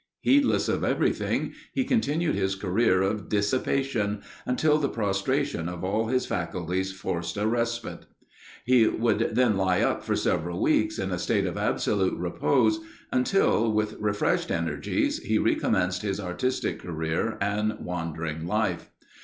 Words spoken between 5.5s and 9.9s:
of all his faculties forced a respite. He would then lie